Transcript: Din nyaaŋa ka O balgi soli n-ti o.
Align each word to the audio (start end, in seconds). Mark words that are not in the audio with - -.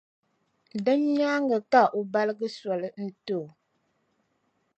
Din 0.83 1.01
nyaaŋa 1.17 1.57
ka 1.71 1.81
O 1.97 1.99
balgi 2.11 2.47
soli 2.57 2.89
n-ti 3.05 3.33
o. 3.43 3.45